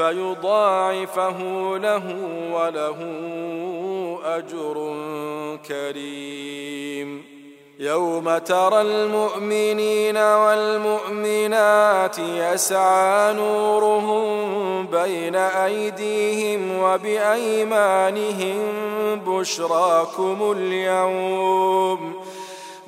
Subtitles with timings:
[0.00, 1.38] فيضاعفه
[1.78, 2.02] له
[2.52, 2.98] وله
[4.24, 4.76] أجر
[5.68, 7.24] كريم.
[7.78, 18.58] يوم ترى المؤمنين والمؤمنات يسعى نورهم بين أيديهم وبأيمانهم
[19.26, 22.14] بشراكم اليوم.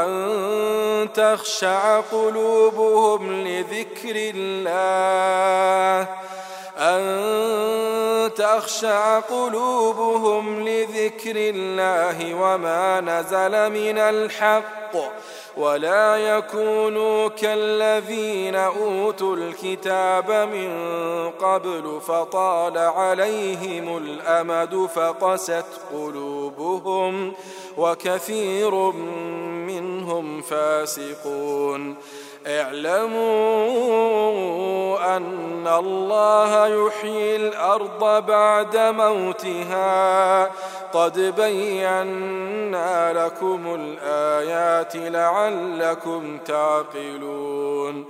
[0.00, 6.08] أن تخشع قلوبهم لذكر الله.
[6.78, 14.96] أن تخشع قلوبهم لذكر الله وما نزل من الحق.
[15.56, 20.70] ولا يكونوا كالذين أوتوا الكتاب من
[21.30, 27.32] قبل فطال عليهم الأمد فقست قلوبهم
[27.78, 28.74] وكثير
[29.66, 31.96] منهم فاسقون
[32.46, 33.22] اعلموا
[35.16, 40.44] أن الله يحيي الأرض بعد موتها.
[40.92, 48.04] قد بينا لكم الآيات لعلكم تعقلون.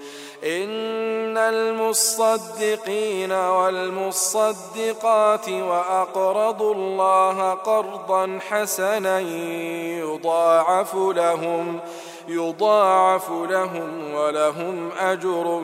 [0.45, 4.49] إن المصدقين والمصدقات
[5.49, 9.21] وأقرضوا الله قرضا حسنا
[10.01, 11.81] يضاعف لهم.
[12.35, 15.63] يضاعف لهم ولهم أجر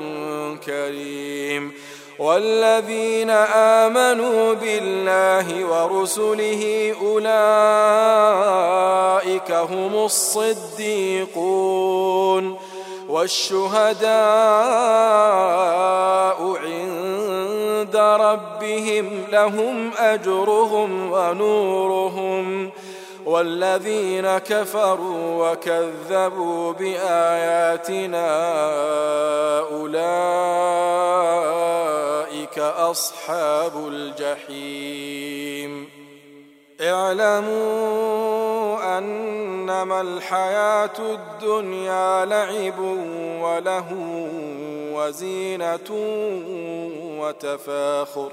[0.67, 1.73] كريم.
[2.19, 7.29] والذين آمنوا بالله ورسله أولئك
[9.53, 11.49] هم الصديقون.
[13.09, 14.09] والشهداء
[16.65, 22.71] عند ربهم لهم أجرهم ونورهم.
[23.29, 28.29] والذين كفروا وكذبوا بآياتنا
[29.61, 30.09] أولئك
[32.59, 35.89] أصحاب الجحيم.
[36.81, 38.19] اعلموا
[38.99, 42.79] أنما الحياة الدنيا لعب
[43.43, 43.87] وله
[44.93, 45.91] وزينة
[47.21, 48.33] وتفاخر.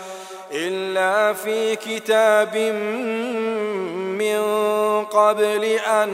[0.53, 2.57] إلا في كتاب
[4.17, 4.41] من
[5.05, 6.09] قبل أن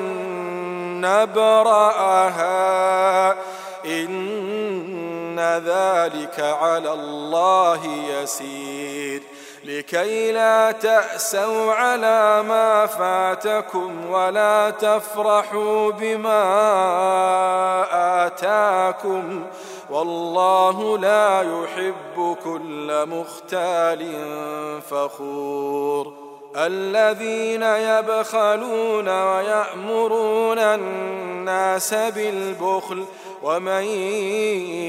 [1.02, 2.48] نبرأها.
[3.86, 7.80] إن ذلك على الله
[8.10, 9.22] يسير.
[9.64, 16.44] لكي لا تأسوا على ما فاتكم ولا تفرحوا بما
[18.26, 19.46] آتاكم.
[19.90, 24.14] والله لا يحب كل مختال
[24.90, 26.14] فخور.
[26.56, 33.06] الذين يبخلون ويأمرون الناس بالبخل
[33.44, 33.84] ومن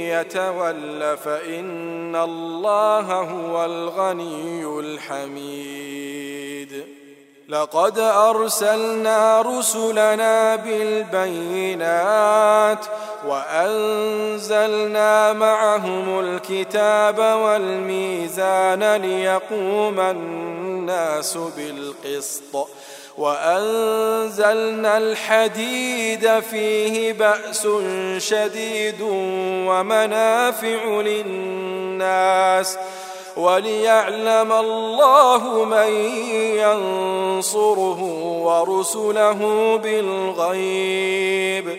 [0.09, 5.99] يتول فإن الله هو الغني الحميد.
[7.49, 11.99] لقد أرسلنا رسلنا بالبينات
[13.27, 22.69] وأنزلنا معهم الكتاب والميزان ليقوم الناس بالقسط.
[23.19, 27.69] وأنزلنا الحديد فيه بأس
[28.19, 29.01] شديد
[29.69, 32.79] ومنافع للناس.
[33.37, 35.93] وليعلم الله من
[36.59, 38.03] ينصره
[38.43, 39.41] ورسله
[39.77, 41.79] بالغيب.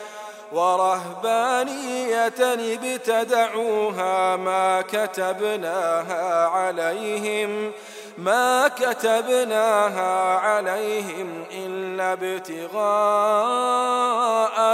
[0.51, 7.71] ورهبانية ابتدعوها ما كتبناها عليهم
[8.17, 12.81] ما كتبناها عليهم إلا ابتغاء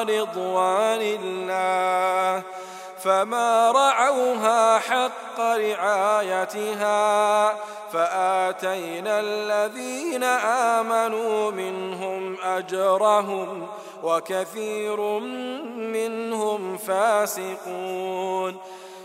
[0.03, 2.43] رضوان الله.
[3.03, 6.98] فما رعوها حق رعايتها
[7.94, 10.24] فآتينا الذين
[10.74, 13.67] آمنوا منهم أجرهم
[14.03, 15.20] وكثير
[15.77, 18.58] منهم فاسقون.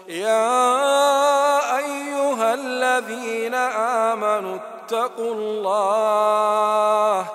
[0.09, 3.55] يا أيها الذين
[4.05, 7.27] آمنوا اتقوا الله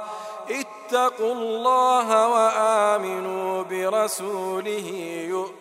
[0.50, 4.89] اتقوا الله وآمنوا برسوله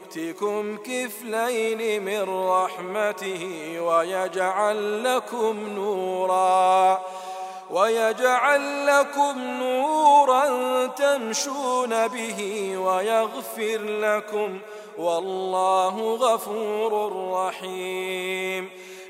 [0.07, 7.03] يؤتكم كفلين من رحمته ويجعل لكم نورا
[7.71, 14.59] ويجعل لكم نورا تمشون به ويغفر لكم
[14.99, 18.71] والله غفور رحيم.